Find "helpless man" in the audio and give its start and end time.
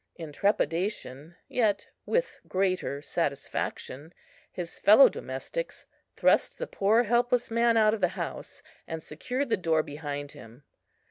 7.03-7.77